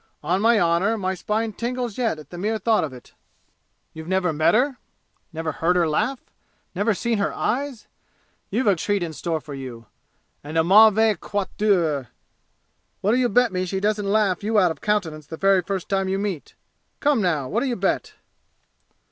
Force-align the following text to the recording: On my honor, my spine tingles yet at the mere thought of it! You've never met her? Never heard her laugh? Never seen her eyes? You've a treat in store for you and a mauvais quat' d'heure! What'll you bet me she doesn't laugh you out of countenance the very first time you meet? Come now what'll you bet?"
On 0.23 0.41
my 0.41 0.59
honor, 0.59 0.97
my 0.97 1.13
spine 1.13 1.53
tingles 1.53 1.95
yet 1.95 2.17
at 2.17 2.31
the 2.31 2.37
mere 2.39 2.57
thought 2.57 2.83
of 2.83 2.91
it! 2.91 3.13
You've 3.93 4.07
never 4.07 4.33
met 4.33 4.55
her? 4.55 4.77
Never 5.31 5.51
heard 5.51 5.75
her 5.75 5.87
laugh? 5.87 6.19
Never 6.73 6.95
seen 6.95 7.19
her 7.19 7.31
eyes? 7.31 7.85
You've 8.49 8.65
a 8.65 8.75
treat 8.75 9.03
in 9.03 9.13
store 9.13 9.39
for 9.39 9.53
you 9.53 9.85
and 10.43 10.57
a 10.57 10.63
mauvais 10.63 11.17
quat' 11.17 11.55
d'heure! 11.55 12.07
What'll 13.01 13.19
you 13.19 13.29
bet 13.29 13.51
me 13.53 13.63
she 13.63 13.79
doesn't 13.79 14.11
laugh 14.11 14.43
you 14.43 14.57
out 14.57 14.71
of 14.71 14.81
countenance 14.81 15.27
the 15.27 15.37
very 15.37 15.61
first 15.61 15.87
time 15.87 16.09
you 16.09 16.17
meet? 16.17 16.55
Come 16.99 17.21
now 17.21 17.47
what'll 17.47 17.69
you 17.69 17.75
bet?" 17.75 18.15